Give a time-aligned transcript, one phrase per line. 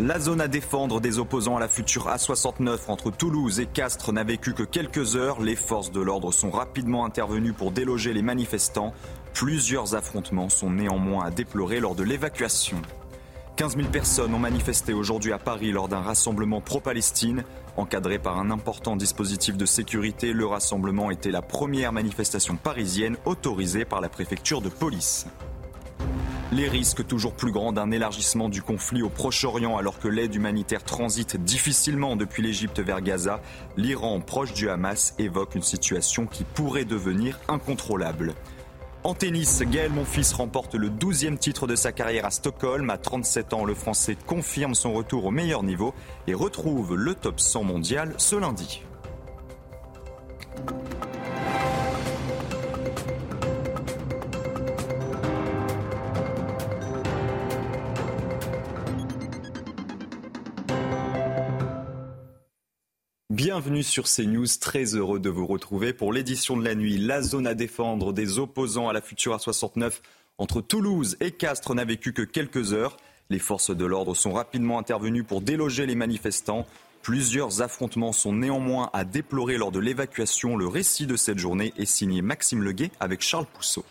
[0.00, 4.24] La zone à défendre des opposants à la future A69 entre Toulouse et Castres n'a
[4.24, 5.40] vécu que quelques heures.
[5.40, 8.92] Les forces de l'ordre sont rapidement intervenues pour déloger les manifestants.
[9.34, 12.82] Plusieurs affrontements sont néanmoins à déplorer lors de l'évacuation.
[13.54, 17.44] 15 000 personnes ont manifesté aujourd'hui à Paris lors d'un rassemblement pro-Palestine.
[17.76, 23.84] Encadré par un important dispositif de sécurité, le rassemblement était la première manifestation parisienne autorisée
[23.84, 25.28] par la préfecture de police.
[26.54, 30.84] Les risques toujours plus grands d'un élargissement du conflit au Proche-Orient alors que l'aide humanitaire
[30.84, 33.40] transite difficilement depuis l'Égypte vers Gaza,
[33.76, 38.34] l'Iran proche du Hamas évoque une situation qui pourrait devenir incontrôlable.
[39.02, 42.88] En tennis, Gaël Monfils remporte le 12e titre de sa carrière à Stockholm.
[42.88, 45.92] À 37 ans, le Français confirme son retour au meilleur niveau
[46.28, 48.84] et retrouve le top 100 mondial ce lundi.
[63.44, 66.96] Bienvenue sur CNews, très heureux de vous retrouver pour l'édition de la nuit.
[66.96, 70.00] La zone à défendre des opposants à la future A69
[70.38, 72.96] entre Toulouse et Castres n'a vécu que quelques heures.
[73.28, 76.66] Les forces de l'ordre sont rapidement intervenues pour déloger les manifestants.
[77.02, 80.56] Plusieurs affrontements sont néanmoins à déplorer lors de l'évacuation.
[80.56, 83.84] Le récit de cette journée est signé Maxime Leguet avec Charles Pousseau.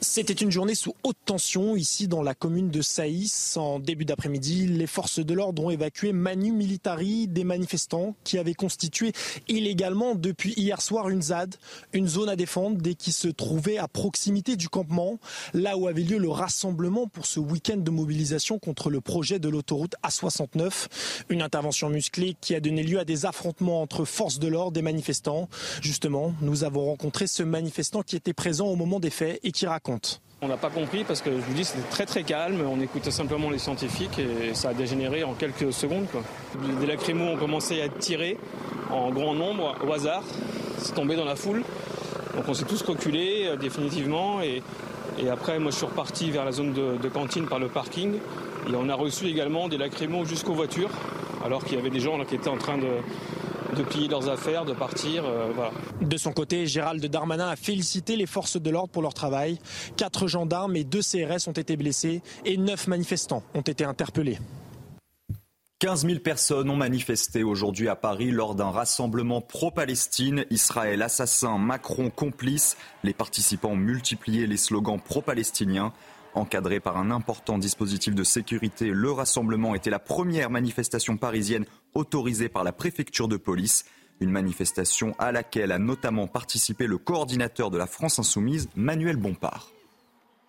[0.00, 3.56] C'était une journée sous haute tension ici dans la commune de Saïs.
[3.56, 8.54] En début d'après-midi, les forces de l'ordre ont évacué Manu Militari des manifestants qui avaient
[8.54, 9.12] constitué
[9.48, 11.56] illégalement depuis hier soir une ZAD,
[11.92, 15.18] une zone à défendre dès qu'ils se trouvaient à proximité du campement,
[15.52, 19.48] là où avait lieu le rassemblement pour ce week-end de mobilisation contre le projet de
[19.48, 21.24] l'autoroute A69.
[21.28, 24.82] Une intervention musclée qui a donné lieu à des affrontements entre forces de l'ordre et
[24.82, 25.48] manifestants.
[25.82, 29.66] Justement, nous avons rencontré ce manifestant qui était présent au moment des faits et qui
[29.66, 29.87] raconte
[30.40, 33.10] on n'a pas compris parce que je vous dis c'était très très calme, on écoutait
[33.10, 36.06] simplement les scientifiques et ça a dégénéré en quelques secondes.
[36.80, 38.38] Des lacrymos ont commencé à tirés
[38.90, 40.22] en grand nombre au hasard,
[40.78, 41.64] c'est tombé dans la foule.
[42.36, 44.40] Donc on s'est tous reculés euh, définitivement.
[44.40, 44.62] Et,
[45.28, 48.14] après moi je suis reparti vers la zone de, cantine par le parking.
[48.68, 50.90] Et on a reçu également des lacrymos jusqu'aux voitures
[51.44, 52.86] alors qu'il y avait des gens qui étaient en train de,
[53.76, 55.24] de plier leurs affaires, de partir.
[55.24, 55.52] Euh,
[56.00, 59.58] de son côté, Gérald Darmanin a félicité les forces de l'ordre pour leur travail.
[59.96, 64.38] Quatre gendarmes et deux CRS ont été blessés et neuf manifestants ont été interpellés.
[65.80, 70.44] 15 000 personnes ont manifesté aujourd'hui à Paris lors d'un rassemblement pro-Palestine.
[70.50, 72.76] Israël assassin, Macron complice.
[73.04, 75.92] Les participants ont multiplié les slogans pro-palestiniens.
[76.38, 82.48] Encadré par un important dispositif de sécurité, le rassemblement était la première manifestation parisienne autorisée
[82.48, 83.84] par la préfecture de police.
[84.20, 89.72] Une manifestation à laquelle a notamment participé le coordinateur de la France insoumise, Manuel Bompard.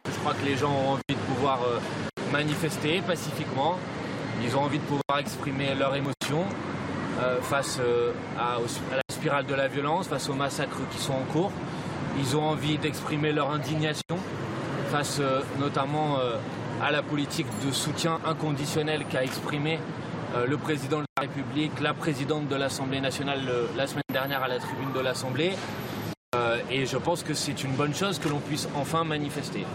[0.05, 1.79] Je crois que les gens ont envie de pouvoir euh,
[2.31, 3.79] manifester pacifiquement.
[4.43, 6.45] Ils ont envie de pouvoir exprimer leurs émotions
[7.19, 11.13] euh, face euh, à, à la spirale de la violence, face aux massacres qui sont
[11.13, 11.51] en cours.
[12.19, 14.17] Ils ont envie d'exprimer leur indignation
[14.89, 16.35] face euh, notamment euh,
[16.81, 19.79] à la politique de soutien inconditionnel qu'a exprimé
[20.35, 23.41] euh, le président de la République, la présidente de l'Assemblée nationale
[23.77, 25.51] la semaine dernière à la tribune de l'Assemblée.
[26.71, 29.65] et je pense que c'est une bonne chose que l'on puisse enfin manifester.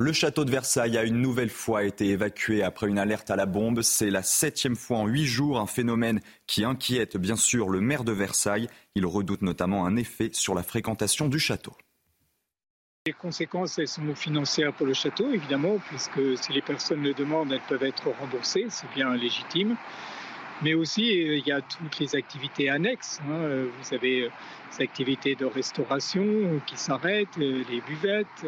[0.00, 3.46] Le château de Versailles a une nouvelle fois été évacué après une alerte à la
[3.46, 3.82] bombe.
[3.82, 8.04] C'est la septième fois en huit jours, un phénomène qui inquiète bien sûr le maire
[8.04, 8.68] de Versailles.
[8.96, 11.72] Il redoute notamment un effet sur la fréquentation du château.
[13.04, 17.50] Les conséquences, elles sont financières pour le château, évidemment, puisque si les personnes le demandent,
[17.50, 19.74] elles peuvent être remboursées, c'est bien légitime.
[20.62, 23.20] Mais aussi, euh, il y a toutes les activités annexes.
[23.28, 23.64] Hein.
[23.76, 26.24] Vous avez les euh, activités de restauration
[26.64, 28.46] qui s'arrêtent, euh, les buvettes.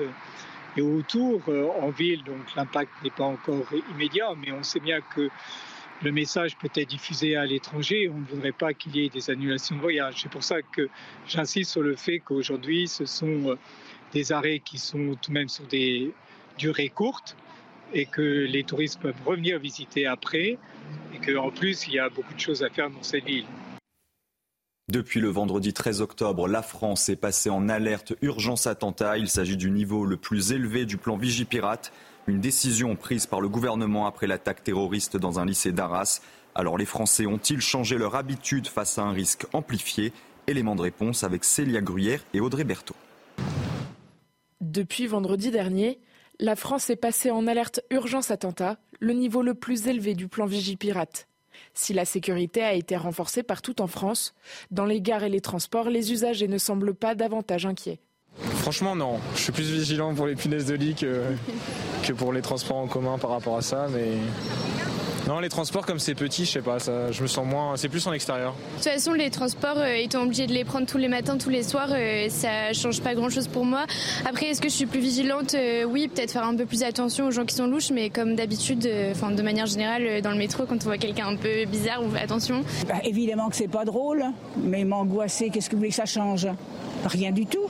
[0.77, 1.43] Et autour,
[1.81, 5.31] en ville, donc l'impact n'est pas encore immédiat, mais on sait bien que
[6.03, 8.09] le message peut être diffusé à l'étranger.
[8.09, 10.21] On ne voudrait pas qu'il y ait des annulations de voyage.
[10.23, 10.89] C'est pour ça que
[11.27, 13.57] j'insiste sur le fait qu'aujourd'hui, ce sont
[14.15, 16.15] des arrêts qui sont tout de même sur des
[16.57, 17.37] durées courtes
[17.93, 20.57] et que les touristes peuvent revenir visiter après
[21.13, 23.45] et qu'en plus il y a beaucoup de choses à faire dans cette ville.
[24.91, 29.17] Depuis le vendredi 13 octobre, la France est passée en alerte urgence attentat.
[29.17, 31.91] Il s'agit du niveau le plus élevé du plan Vigipirate,
[32.27, 36.21] une décision prise par le gouvernement après l'attaque terroriste dans un lycée d'Arras.
[36.55, 40.13] Alors les Français ont-ils changé leur habitude face à un risque amplifié?
[40.47, 42.95] Élément de réponse avec Célia Gruyère et Audrey Berthaud.
[44.75, 46.01] Depuis vendredi dernier,
[46.41, 50.47] la France est passée en alerte urgence attentat, le niveau le plus élevé du plan
[50.47, 51.29] Vigipirate.
[51.75, 54.35] Si la sécurité a été renforcée partout en France,
[54.73, 58.01] dans les gares et les transports, les usagers ne semblent pas davantage inquiets.
[58.57, 59.21] Franchement, non.
[59.37, 61.23] Je suis plus vigilant pour les punaises de lit que,
[62.03, 64.09] que pour les transports en commun par rapport à ça, mais
[65.27, 67.77] non, les transports, comme c'est petit, je sais pas, ça, je me sens moins.
[67.77, 68.53] C'est plus en extérieur.
[68.53, 71.49] De toute façon, les transports, euh, étant obligés de les prendre tous les matins, tous
[71.51, 73.87] les soirs, euh, ça change pas grand chose pour moi.
[74.27, 75.55] Après, est-ce que je suis plus vigilante?
[75.55, 78.35] Euh, Oui, peut-être faire un peu plus attention aux gens qui sont louches, mais comme
[78.37, 82.01] d'habitude, enfin, de manière générale, dans le métro, quand on voit quelqu'un un peu bizarre,
[82.03, 82.63] on fait attention.
[82.87, 84.25] Bah, évidemment que c'est pas drôle,
[84.57, 86.47] mais m'angoisser, qu'est-ce que vous voulez que ça change?
[87.07, 87.67] Rien du tout.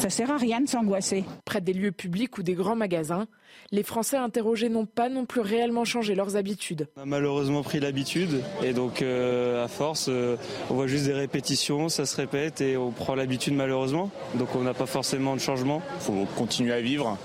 [0.00, 1.26] Ça sert à rien de s'angoisser.
[1.44, 3.26] Près des lieux publics ou des grands magasins,
[3.70, 6.88] les Français interrogés n'ont pas non plus réellement changé leurs habitudes.
[6.96, 10.38] On a malheureusement pris l'habitude et donc euh, à force, euh,
[10.70, 14.10] on voit juste des répétitions, ça se répète et on prend l'habitude malheureusement.
[14.36, 15.82] Donc on n'a pas forcément de changement.
[15.96, 17.18] Il faut continuer à vivre.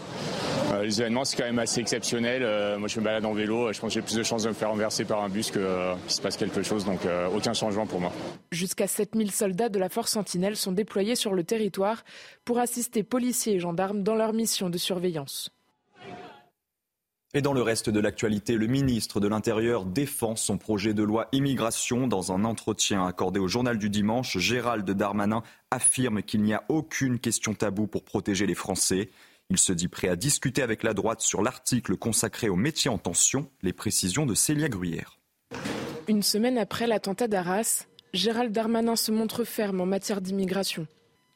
[0.73, 2.41] Euh, les événements, c'est quand même assez exceptionnel.
[2.79, 3.71] moi, je me balade en vélo.
[3.71, 5.61] Je pense que j'ai plus de chances de me faire renverser par un bus qu'il
[6.07, 6.85] se passe quelque chose.
[6.85, 7.01] Donc,
[7.33, 8.11] aucun changement pour moi.
[8.51, 12.03] Jusqu'à 7000 soldats de la force Sentinelle sont déployés sur le territoire
[12.43, 15.51] pour assister policiers et gendarmes dans leur mission de surveillance.
[17.35, 21.27] Et dans le reste de l'actualité, le ministre de l'Intérieur défend son projet de loi
[21.33, 22.07] immigration.
[22.07, 27.19] Dans un entretien accordé au journal du dimanche, Gérald Darmanin affirme qu'il n'y a aucune
[27.19, 29.09] question taboue pour protéger les Français.
[29.51, 32.97] Il se dit prêt à discuter avec la droite sur l'article consacré aux métiers en
[32.97, 33.49] tension.
[33.61, 35.19] Les précisions de Célia Gruyère.
[36.07, 40.87] Une semaine après l'attentat d'Arras, Gérald Darmanin se montre ferme en matière d'immigration.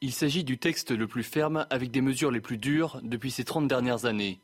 [0.01, 3.44] Il s'agit du texte le plus ferme avec des mesures les plus dures depuis ces
[3.44, 4.39] 30 dernières années.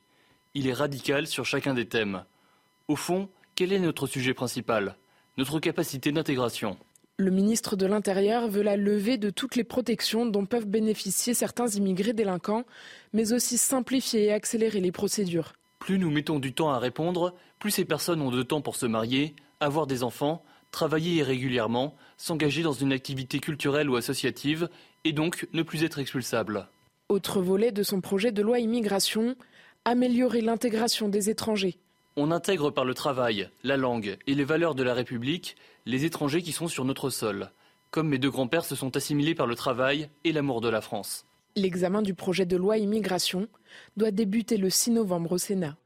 [0.53, 2.23] Il est radical sur chacun des thèmes.
[2.87, 4.95] Au fond, quel est notre sujet principal?
[5.37, 6.77] Notre capacité d'intégration?
[7.17, 11.67] Le ministre de l'Intérieur veut la levée de toutes les protections dont peuvent bénéficier certains
[11.67, 12.65] immigrés délinquants,
[13.13, 15.53] mais aussi simplifier et accélérer les procédures.
[15.79, 18.85] Plus nous mettons du temps à répondre, plus ces personnes ont de temps pour se
[18.85, 24.67] marier, avoir des enfants, travailler irrégulièrement, s'engager dans une activité culturelle ou associative,
[25.05, 26.67] et donc ne plus être expulsable.
[27.07, 29.37] Autre volet de son projet de loi immigration,
[29.85, 31.77] améliorer l'intégration des étrangers.
[32.17, 36.41] On intègre par le travail, la langue et les valeurs de la République les étrangers
[36.41, 37.51] qui sont sur notre sol,
[37.91, 41.25] comme mes deux grands-pères se sont assimilés par le travail et l'amour de la France.
[41.55, 43.47] L'examen du projet de loi immigration
[43.97, 45.77] doit débuter le 6 novembre au Sénat.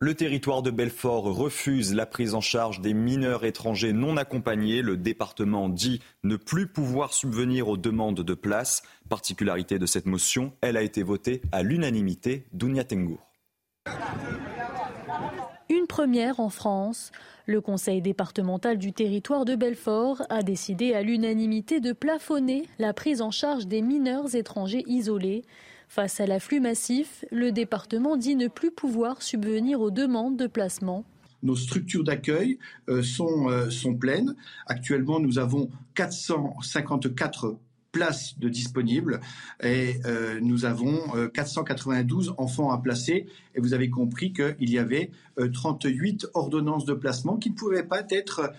[0.00, 4.80] Le territoire de Belfort refuse la prise en charge des mineurs étrangers non accompagnés.
[4.80, 8.82] Le département dit ne plus pouvoir subvenir aux demandes de place.
[9.08, 13.28] Particularité de cette motion, elle a été votée à l'unanimité d'Ounia Tengour.
[15.98, 17.10] Première en France.
[17.46, 23.20] Le conseil départemental du territoire de Belfort a décidé à l'unanimité de plafonner la prise
[23.20, 25.42] en charge des mineurs étrangers isolés.
[25.88, 31.04] Face à l'afflux massif, le département dit ne plus pouvoir subvenir aux demandes de placement.
[31.42, 34.36] Nos structures d'accueil euh, sont, euh, sont pleines.
[34.66, 37.56] Actuellement, nous avons 454
[37.92, 39.20] places de disponibles
[39.62, 41.00] et euh, nous avons
[41.32, 43.26] 492 enfants à placer.
[43.54, 45.10] Et vous avez compris qu'il y avait
[45.52, 48.52] 38 ordonnances de placement qui ne pouvaient pas être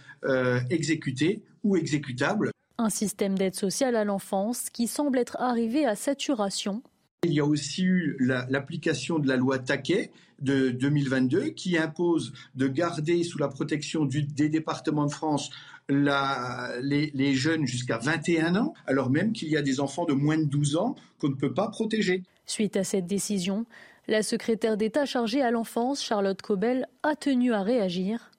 [0.69, 2.51] exécutées ou exécutables.
[2.77, 6.81] Un système d'aide sociale à l'enfance qui semble être arrivé à saturation
[7.25, 10.11] il y a aussi eu l'application de la loi Taquet
[10.41, 15.49] de 2022 qui impose de garder sous la protection des départements de France
[15.89, 20.45] les, jeunes jusqu'à 21 ans, alors même qu'il y a des enfants de moins de
[20.45, 22.23] 12 ans qu'on ne peut pas protéger.
[22.45, 23.65] Suite à cette décision,
[24.07, 28.31] la secrétaire d'État chargée à l'enfance, Charlotte Cobel, a tenu à réagir.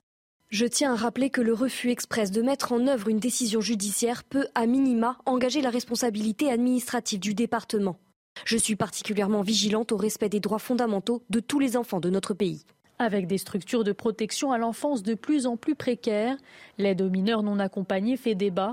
[0.49, 4.25] Je tiens à rappeler que le refus express de mettre en œuvre une décision judiciaire
[4.25, 7.99] peut, à minima, engager la responsabilité administrative du département.
[8.45, 12.35] Je suis particulièrement vigilante au respect des droits fondamentaux de tous les enfants de notre
[12.35, 12.65] pays.
[12.99, 16.37] Avec des structures de protection à l'enfance de plus en plus précaires,
[16.77, 18.73] l'aide aux mineurs non accompagnés fait débat.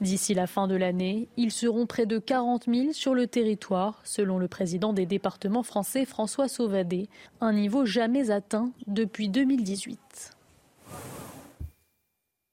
[0.00, 4.38] D'ici la fin de l'année, ils seront près de 40 000 sur le territoire, selon
[4.38, 7.08] le président des départements français François Sauvadet,
[7.40, 10.39] un niveau jamais atteint depuis 2018.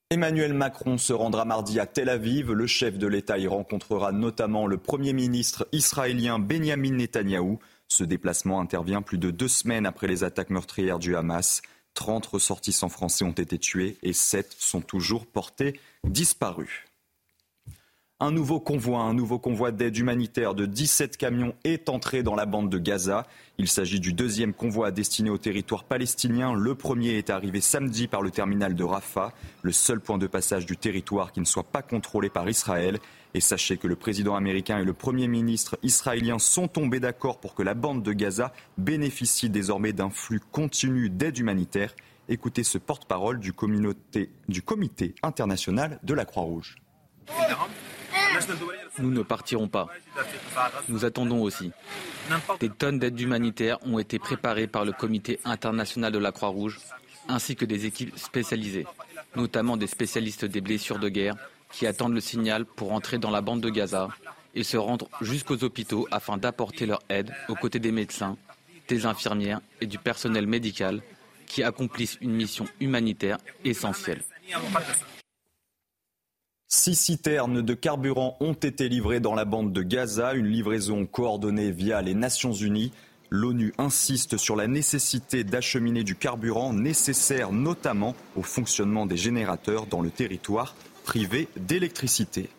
[0.09, 2.53] Emmanuel Macron se rendra mardi à Tel Aviv.
[2.53, 7.59] Le chef de l'État y rencontrera notamment le Premier ministre israélien Benjamin Netanyahou.
[7.89, 11.61] Ce déplacement intervient plus de deux semaines après les attaques meurtrières du Hamas.
[11.93, 16.86] 30 ressortissants français ont été tués et 7 sont toujours portés disparus.
[18.19, 22.47] Un nouveau convoi, un nouveau convoi d'aide humanitaire de 17 camions est entré dans la
[22.47, 23.27] bande de Gaza.
[23.59, 26.55] Il s'agit du deuxième convoi destiné au territoire palestinien.
[26.55, 30.65] Le premier est arrivé samedi par le terminal de Rafah, le seul point de passage
[30.65, 32.97] du territoire qui ne soit pas contrôlé par Israël.
[33.35, 37.53] Et sachez que le président américain et le premier ministre israélien sont tombés d'accord pour
[37.53, 41.93] que la bande de Gaza bénéficie désormais d'un flux continu d'aide humanitaire.
[42.29, 43.53] Écoutez ce porte-parole du,
[44.49, 46.77] du comité international de la Croix-Rouge.
[48.99, 49.87] Nous ne partirons pas.
[50.87, 51.71] Nous attendons aussi.
[52.59, 56.79] Des tonnes d'aide humanitaire ont été préparées par le Comité international de la Croix-Rouge,
[57.27, 58.85] ainsi que des équipes spécialisées,
[59.35, 61.35] notamment des spécialistes des blessures de guerre,
[61.71, 64.09] qui attendent le signal pour entrer dans la bande de Gaza
[64.55, 68.37] et se rendre jusqu'aux hôpitaux afin d'apporter leur aide aux côtés des médecins,
[68.87, 71.01] des infirmières et du personnel médical
[71.45, 74.21] qui accomplissent une mission humanitaire essentielle.
[76.69, 81.71] Six citernes de carburant ont été livrées dans la bande de Gaza, une livraison coordonnée
[81.71, 82.91] via les Nations Unies.
[83.29, 90.01] L'ONU insiste sur la nécessité d'acheminer du carburant nécessaire notamment au fonctionnement des générateurs dans
[90.01, 92.49] le territoire privé d'électricité.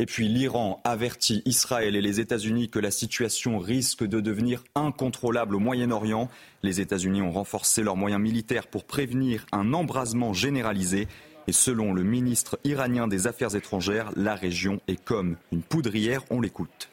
[0.00, 5.54] Et puis l'Iran avertit Israël et les États-Unis que la situation risque de devenir incontrôlable
[5.54, 6.28] au Moyen-Orient.
[6.64, 11.06] Les États-Unis ont renforcé leurs moyens militaires pour prévenir un embrasement généralisé.
[11.46, 16.22] Et selon le ministre iranien des Affaires étrangères, la région est comme une poudrière.
[16.30, 16.88] On l'écoute.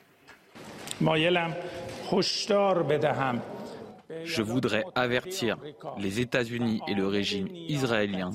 [4.23, 5.57] Je voudrais avertir
[5.97, 8.31] les États-Unis et le régime israélien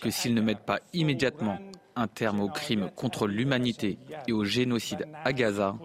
[0.00, 1.58] que s'ils ne mettent pas immédiatement
[1.94, 5.76] un terme aux crimes contre l'humanité et au génocide à Gaza,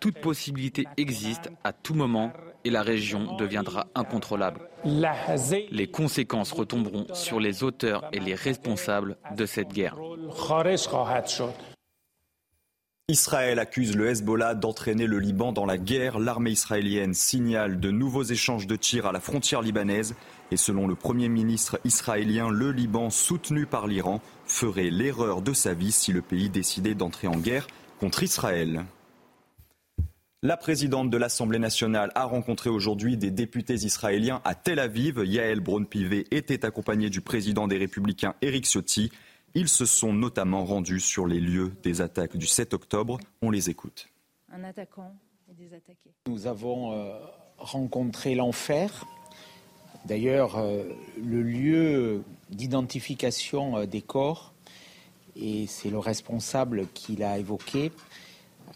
[0.00, 2.32] toute possibilité existe à tout moment
[2.64, 4.68] et la région deviendra incontrôlable.
[4.84, 9.96] Les conséquences retomberont sur les auteurs et les responsables de cette guerre.
[13.08, 16.18] Israël accuse le Hezbollah d'entraîner le Liban dans la guerre.
[16.18, 20.14] L'armée israélienne signale de nouveaux échanges de tirs à la frontière libanaise.
[20.50, 25.74] Et selon le Premier ministre israélien, le Liban, soutenu par l'Iran, ferait l'erreur de sa
[25.74, 27.66] vie si le pays décidait d'entrer en guerre
[28.00, 28.86] contre Israël.
[30.44, 35.24] La présidente de l'Assemblée nationale a rencontré aujourd'hui des députés israéliens à Tel Aviv.
[35.24, 39.10] Yael Braun-Pivet était accompagnée du président des Républicains Eric Ciotti.
[39.54, 43.18] Ils se sont notamment rendus sur les lieux des attaques du 7 octobre.
[43.40, 44.10] On les écoute.
[44.52, 45.16] Un attaquant
[45.50, 46.12] et des attaqués.
[46.26, 47.18] Nous avons euh,
[47.56, 49.06] rencontré l'enfer.
[50.04, 50.84] D'ailleurs, euh,
[51.24, 54.52] le lieu d'identification euh, des corps,
[55.36, 57.92] et c'est le responsable qui l'a évoqué,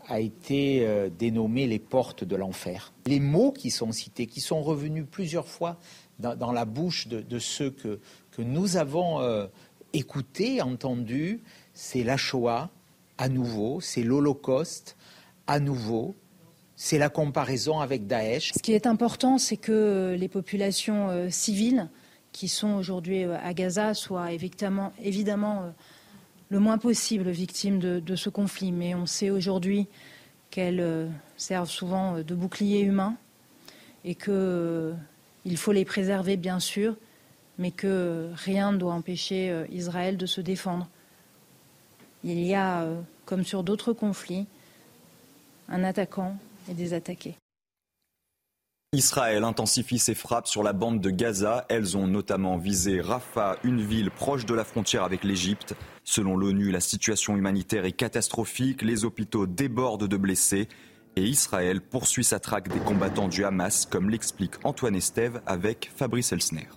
[0.06, 0.86] a été
[1.18, 2.92] dénommé les portes de l'enfer.
[3.06, 5.78] Les mots qui sont cités, qui sont revenus plusieurs fois
[6.18, 8.00] dans, la bouche de, ceux que,
[8.30, 9.48] que nous avons
[9.92, 11.42] écouté, entendu,
[11.74, 12.70] c'est la Shoah
[13.18, 14.96] à nouveau, c'est l'Holocauste
[15.46, 16.14] à nouveau,
[16.76, 18.52] c'est la comparaison avec Daesh.
[18.54, 21.90] Ce qui est important, c'est que les populations euh, civiles
[22.32, 25.70] qui sont aujourd'hui euh, à Gaza soient évidemment, évidemment euh,
[26.50, 28.72] le moins possible victimes de, ce conflit.
[28.72, 29.86] Mais on sait aujourd'hui
[30.50, 33.16] qu'elles servent souvent de bouclier humain
[34.04, 36.96] et qu'il faut les préserver, bien sûr,
[37.58, 40.88] mais que rien ne doit empêcher euh, Israël de se défendre.
[42.24, 44.46] Il y a, euh, comme sur d'autres conflits,
[45.68, 46.36] un attaquant
[46.70, 47.34] et des attaqués.
[48.94, 51.66] Israël intensifie ses frappes sur la bande de Gaza.
[51.68, 55.74] Elles ont notamment visé Rafah, une ville proche de la frontière avec l'Égypte.
[56.04, 58.80] Selon l'ONU, la situation humanitaire est catastrophique.
[58.80, 60.68] Les hôpitaux débordent de blessés.
[61.16, 66.32] Et Israël poursuit sa traque des combattants du Hamas, comme l'explique Antoine Estève avec Fabrice
[66.32, 66.68] Elsner.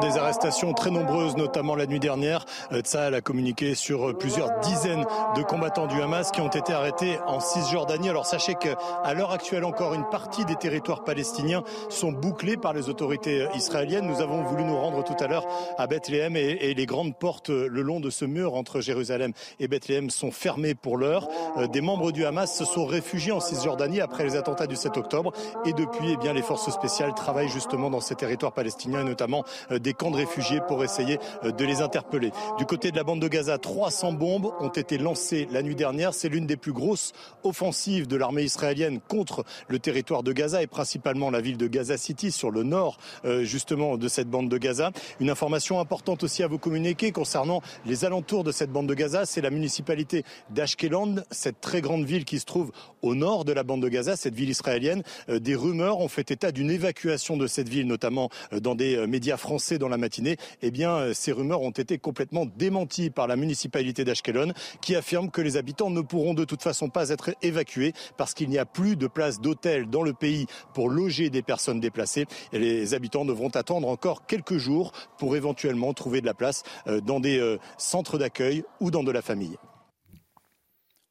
[0.00, 2.46] Des arrestations très nombreuses, notamment la nuit dernière.
[2.72, 5.04] Euh, Tsahal a communiqué sur euh, plusieurs dizaines
[5.36, 8.08] de combattants du Hamas qui ont été arrêtés en Cisjordanie.
[8.08, 12.88] Alors sachez qu'à l'heure actuelle encore, une partie des territoires palestiniens sont bouclés par les
[12.88, 14.06] autorités euh, israéliennes.
[14.06, 17.82] Nous avons voulu nous rendre tout à l'heure à Bethléem et, les grandes portes le
[17.82, 21.28] long de ce mur entre Jérusalem et Bethléem sont fermées pour l'heure.
[21.72, 25.32] Des membres du Hamas se sont réfugiés en Cisjordanie après les attentats du 7 octobre
[25.66, 29.44] et depuis, eh bien, les forces spéciales travaillent justement dans ces territoires palestiniens et notamment
[29.70, 32.30] des camps de réfugiés pour essayer euh, de les interpeller.
[32.58, 36.14] Du côté de la bande de Gaza, 300 bombes ont été lancées la nuit dernière.
[36.14, 37.12] C'est l'une des plus grosses
[37.44, 41.96] offensives de l'armée israélienne contre le territoire de Gaza et principalement la ville de Gaza
[41.96, 44.90] City sur le nord euh, justement de cette bande de Gaza.
[45.20, 49.26] Une information importante aussi à vous communiquer concernant les alentours de cette bande de Gaza,
[49.26, 53.62] c'est la municipalité d'Ashkelon, cette très grande ville qui se trouve au nord de la
[53.62, 55.02] bande de Gaza, cette ville israélienne.
[55.28, 59.36] Euh, des rumeurs ont fait état d'une évacuation de cette ville, notamment dans des médias
[59.36, 64.04] français dans la matinée, eh bien, ces rumeurs ont été complètement démenties par la municipalité
[64.04, 68.34] d'Ashkelon, qui affirme que les habitants ne pourront de toute façon pas être évacués parce
[68.34, 72.26] qu'il n'y a plus de place d'hôtel dans le pays pour loger des personnes déplacées.
[72.52, 77.00] Et les habitants devront attendre encore quelques jours pour éventuellement trouver de la place euh,
[77.00, 79.56] dans des euh, centres d'accueil ou dans de la famille.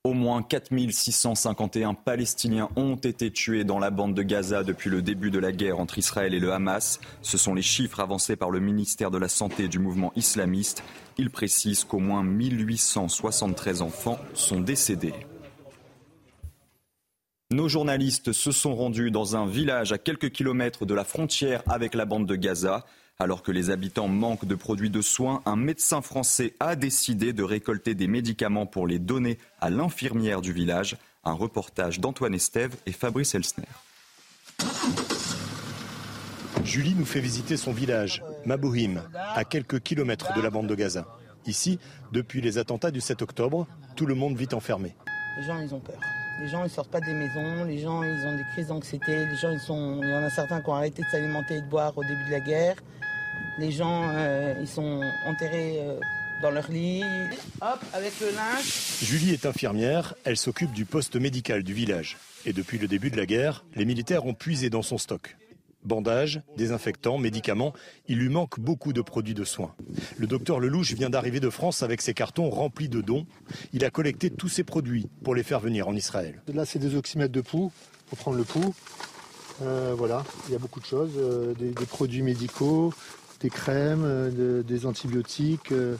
[0.06, 5.30] Au moins 4651 Palestiniens ont été tués dans la bande de Gaza depuis le début
[5.30, 7.02] de la guerre entre Israël et le Hamas.
[7.22, 10.84] Ce sont les chiffres avancés par le ministère de la Santé du mouvement islamiste.
[11.18, 15.14] Il précise qu'au moins 1873 enfants sont décédés.
[17.52, 21.94] Nos journalistes se sont rendus dans un village à quelques kilomètres de la frontière avec
[21.94, 22.86] la bande de Gaza.
[23.22, 27.44] Alors que les habitants manquent de produits de soins, un médecin français a décidé de
[27.44, 30.96] récolter des médicaments pour les donner à l'infirmière du village.
[31.26, 33.68] Un reportage d'Antoine Estève et Fabrice Elsner.
[36.64, 41.06] Julie nous fait visiter son village, Mabouhim, à quelques kilomètres de la bande de Gaza.
[41.46, 41.78] Ici,
[42.14, 44.96] depuis les attentats du 7 octobre, tout le monde vit enfermé.
[45.38, 46.00] Les gens, ils ont peur.
[46.42, 47.66] Les gens, ils sortent pas des maisons.
[47.66, 49.26] Les gens, ils ont des crises d'anxiété.
[49.26, 50.00] Les gens, ils sont.
[50.02, 52.24] Il y en a certains qui ont arrêté de s'alimenter et de boire au début
[52.24, 52.78] de la guerre.
[53.58, 56.00] Les gens, euh, ils sont enterrés euh,
[56.42, 57.04] dans leur lit.
[57.62, 59.00] Hop, avec le linge.
[59.04, 62.18] Julie est infirmière, elle s'occupe du poste médical du village.
[62.46, 65.36] Et depuis le début de la guerre, les militaires ont puisé dans son stock.
[65.84, 67.74] Bandages, désinfectants, médicaments,
[68.08, 69.74] il lui manque beaucoup de produits de soins.
[70.18, 73.26] Le docteur Lelouch vient d'arriver de France avec ses cartons remplis de dons.
[73.72, 76.42] Il a collecté tous ces produits pour les faire venir en Israël.
[76.54, 77.72] Là, c'est des oxymètres de pouls
[78.08, 78.74] pour prendre le pouls.
[79.62, 81.12] Euh, voilà, il y a beaucoup de choses,
[81.58, 82.94] des, des, produits médicaux,
[83.40, 85.72] des crèmes, euh, des antibiotiques.
[85.72, 85.96] Euh,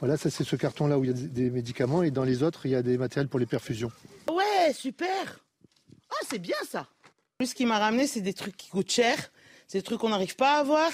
[0.00, 2.66] voilà, ça c'est ce carton-là où il y a des médicaments et dans les autres,
[2.66, 3.92] il y a des matériels pour les perfusions.
[4.30, 5.40] Ouais, super
[6.10, 6.88] Ah, c'est bien ça
[7.44, 9.16] Ce qui m'a ramené, c'est des trucs qui coûtent cher,
[9.68, 10.90] c'est des trucs qu'on n'arrive pas à avoir.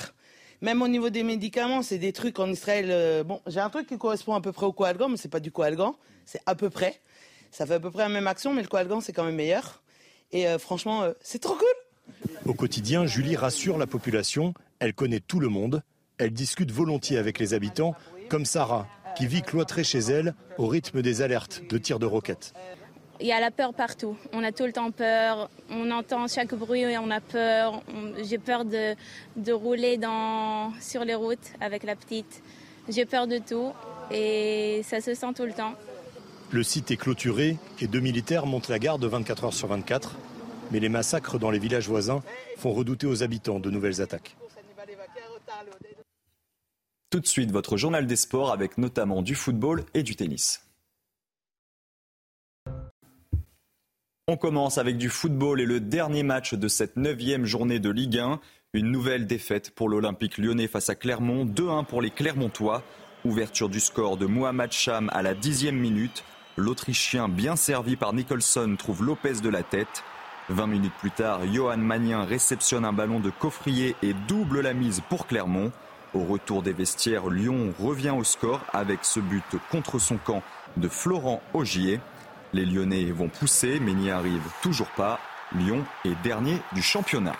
[0.61, 2.87] Même au niveau des médicaments, c'est des trucs en Israël.
[2.90, 5.40] Euh, bon, j'ai un truc qui correspond à peu près au coalgan, mais c'est pas
[5.40, 7.00] du coalgan, c'est à peu près.
[7.50, 9.83] Ça fait à peu près la même action, mais le coalgan c'est quand même meilleur.
[10.33, 11.67] Et franchement, c'est trop cool.
[12.45, 15.82] Au quotidien, Julie rassure la population elle connaît tout le monde,
[16.18, 17.95] elle discute volontiers avec les habitants,
[18.28, 18.86] comme Sarah,
[19.17, 22.52] qui vit cloîtrée chez elle au rythme des alertes de tirs de roquettes.
[23.21, 24.17] Il y a la peur partout.
[24.32, 25.50] On a tout le temps peur.
[25.71, 27.82] On entend chaque bruit et on a peur.
[28.23, 28.95] J'ai peur de,
[29.34, 32.43] de rouler dans, sur les routes avec la petite.
[32.88, 33.73] J'ai peur de tout
[34.12, 35.75] et ça se sent tout le temps.
[36.52, 40.14] Le site est clôturé et deux militaires montent la garde 24 heures sur 24.
[40.71, 42.23] Mais les massacres dans les villages voisins
[42.56, 44.36] font redouter aux habitants de nouvelles attaques.
[47.11, 50.63] Tout de suite, votre journal des sports avec notamment du football et du tennis.
[54.30, 58.19] On commence avec du football et le dernier match de cette neuvième journée de Ligue
[58.19, 58.41] 1.
[58.75, 62.82] Une nouvelle défaite pour l'Olympique lyonnais face à Clermont, 2-1 pour les Clermontois.
[63.25, 66.25] Ouverture du score de Mohamed Cham à la dixième minute.
[66.56, 70.04] L'Autrichien, bien servi par Nicholson, trouve Lopez de la tête.
[70.50, 75.02] 20 minutes plus tard, Johan Magnin réceptionne un ballon de coffrier et double la mise
[75.08, 75.73] pour Clermont.
[76.15, 80.43] Au retour des vestiaires, Lyon revient au score avec ce but contre son camp
[80.78, 82.00] de Florent Augier.
[82.54, 85.21] Les Lyonnais vont pousser mais n'y arrivent toujours pas.
[85.54, 87.37] Lyon est dernier du championnat.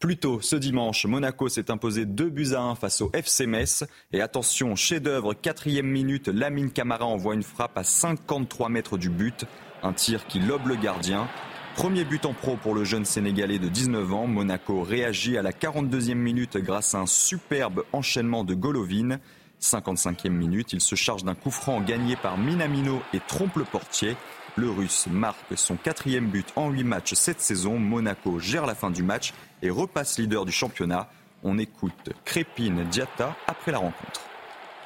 [0.00, 3.84] Plus tôt, ce dimanche, Monaco s'est imposé 2 buts à 1 face au FC Metz.
[4.12, 9.46] Et attention, chef-d'œuvre, quatrième minute, Lamine Camara envoie une frappe à 53 mètres du but.
[9.82, 11.28] Un tir qui lobe le gardien.
[11.74, 14.26] Premier but en pro pour le jeune Sénégalais de 19 ans.
[14.28, 19.18] Monaco réagit à la 42e minute grâce à un superbe enchaînement de Golovin.
[19.60, 24.16] 55e minute, il se charge d'un coup franc gagné par Minamino et trompe le portier.
[24.56, 27.78] Le Russe marque son quatrième but en huit matchs cette saison.
[27.78, 31.08] Monaco gère la fin du match et repasse leader du championnat.
[31.42, 34.20] On écoute Crépine Diatta après la rencontre.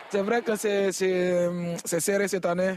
[0.09, 2.77] C'est vrai que c'est serré cette année.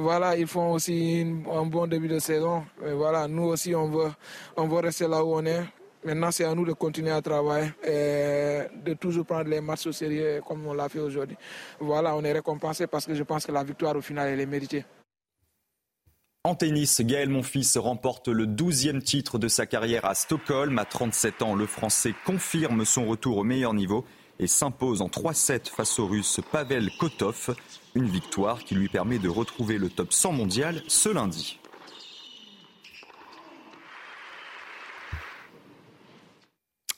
[0.00, 2.64] Voilà, ils font aussi un bon début de saison.
[2.86, 4.12] Et voilà, nous aussi, on veut,
[4.56, 5.64] on veut rester là où on est.
[6.04, 9.92] Maintenant, c'est à nous de continuer à travailler et de toujours prendre les matchs au
[9.92, 11.36] sérieux comme on l'a fait aujourd'hui.
[11.80, 14.46] Voilà, on est récompensé parce que je pense que la victoire, au final, elle est
[14.46, 14.84] méritée.
[16.44, 20.78] En tennis, Gaël Monfils remporte le 12e titre de sa carrière à Stockholm.
[20.78, 24.04] À 37 ans, le Français confirme son retour au meilleur niveau
[24.38, 27.56] et s'impose en 3-7 face au Russe Pavel Kotov.
[27.94, 31.58] Une victoire qui lui permet de retrouver le top 100 mondial ce lundi.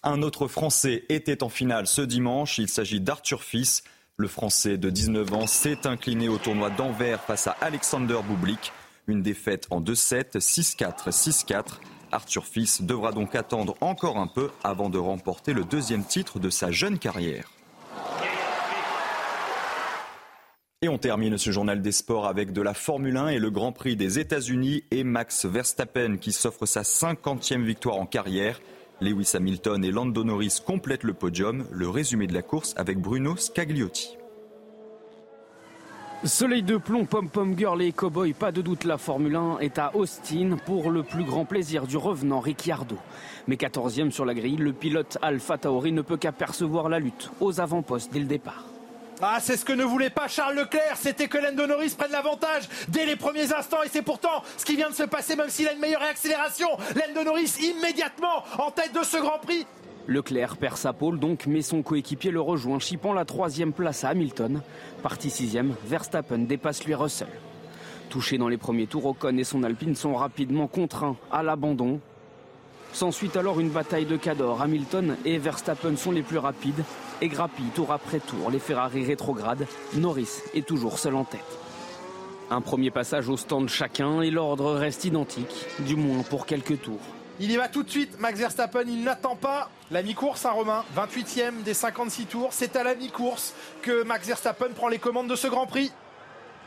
[0.03, 2.59] Un autre Français était en finale ce dimanche.
[2.59, 3.85] Il s'agit d'Arthur Fils.
[4.17, 8.73] Le Français de 19 ans s'est incliné au tournoi d'Anvers face à Alexander Bublik.
[9.07, 11.65] Une défaite en 2-7, 6-4, 6-4.
[12.13, 16.51] Arthur Fils devra donc attendre encore un peu avant de remporter le deuxième titre de
[16.51, 17.51] sa jeune carrière.
[20.83, 23.73] Et on termine ce journal des sports avec de la Formule 1 et le Grand
[23.73, 28.61] Prix des États-Unis et Max Verstappen qui s'offre sa 50e victoire en carrière.
[29.03, 31.67] Lewis Hamilton et Lando Norris complètent le podium.
[31.71, 34.20] Le résumé de la course avec Bruno Scagliotti.
[36.25, 39.97] Soleil de plomb, pom-pom girl et cowboy, pas de doute, la Formule 1 est à
[39.97, 42.99] Austin pour le plus grand plaisir du revenant Ricciardo.
[43.47, 47.59] Mais 14e sur la grille, le pilote Alpha Tauri ne peut qu'apercevoir la lutte aux
[47.59, 48.67] avant-postes dès le départ.
[49.23, 52.69] Ah, c'est ce que ne voulait pas Charles Leclerc, c'était que Lando Norris prenne l'avantage
[52.89, 55.69] dès les premiers instants et c'est pourtant ce qui vient de se passer même s'il
[55.69, 56.69] a une meilleure accélération.
[56.97, 59.67] Lando Norris immédiatement en tête de ce Grand Prix.
[60.07, 64.09] Leclerc perd sa pole donc, mais son coéquipier le rejoint, chipant la troisième place à
[64.09, 64.63] Hamilton.
[65.03, 67.29] Parti sixième, Verstappen dépasse lui Russell.
[68.09, 72.01] Touché dans les premiers tours, Ocon et son Alpine sont rapidement contraints à l'abandon.
[72.93, 74.63] S'ensuit alors une bataille de cadors.
[74.63, 76.83] Hamilton et Verstappen sont les plus rapides
[77.23, 79.67] et grappillent tour après tour les Ferrari rétrogrades.
[79.95, 81.41] Norris est toujours seul en tête.
[82.51, 86.99] Un premier passage au stand chacun et l'ordre reste identique, du moins pour quelques tours.
[87.43, 90.85] Il y va tout de suite, Max Verstappen, il n'attend pas la mi-course, à Romain.
[90.95, 95.37] 28e des 56 tours, c'est à la mi-course que Max Verstappen prend les commandes de
[95.37, 95.91] ce Grand Prix.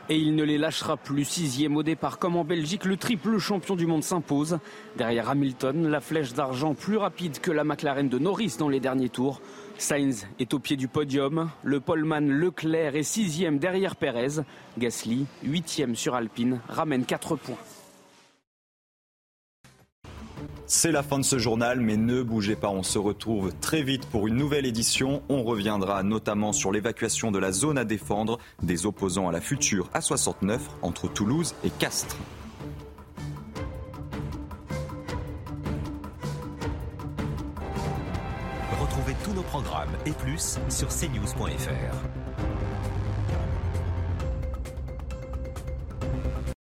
[0.08, 1.24] Et il ne les lâchera plus.
[1.24, 4.58] Sixième au départ, comme en Belgique, le triple champion du monde s'impose.
[4.96, 9.10] Derrière Hamilton, la flèche d'argent plus rapide que la McLaren de Norris dans les derniers
[9.10, 9.40] tours.
[9.78, 11.50] Sainz est au pied du podium.
[11.62, 14.42] Le poleman Leclerc est sixième derrière Perez.
[14.76, 17.58] Gasly, huitième sur Alpine, ramène 4 points.
[20.76, 24.06] C'est la fin de ce journal, mais ne bougez pas, on se retrouve très vite
[24.06, 25.22] pour une nouvelle édition.
[25.28, 29.88] On reviendra notamment sur l'évacuation de la zone à défendre des opposants à la future
[29.94, 32.16] A69 entre Toulouse et Castres.
[38.80, 42.23] Retrouvez tous nos programmes et plus sur cnews.fr.